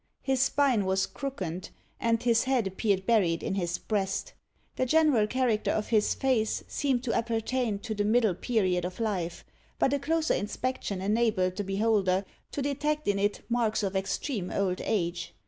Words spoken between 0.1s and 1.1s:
His spine was